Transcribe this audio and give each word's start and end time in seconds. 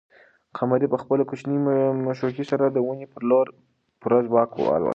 قمرۍ 0.57 0.87
په 0.93 0.97
خپلې 1.03 1.23
کوچنۍ 1.29 1.57
مښوکې 2.05 2.43
سره 2.51 2.65
د 2.69 2.77
ونې 2.85 3.07
پر 3.13 3.21
لور 3.29 3.47
په 3.53 3.59
پوره 3.99 4.19
ځواک 4.27 4.49
والوته. 4.57 4.89